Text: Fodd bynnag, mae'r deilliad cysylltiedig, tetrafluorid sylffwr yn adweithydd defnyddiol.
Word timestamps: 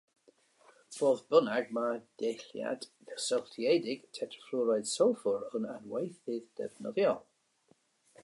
Fodd 0.93 1.19
bynnag, 1.33 1.67
mae'r 1.77 1.99
deilliad 2.21 2.87
cysylltiedig, 3.11 4.01
tetrafluorid 4.19 4.89
sylffwr 4.93 5.45
yn 5.61 5.69
adweithydd 5.77 6.49
defnyddiol. 6.63 7.21